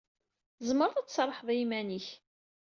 [0.57, 2.07] Tzemreḍ ad tserrḥeḍ i yiman-ik.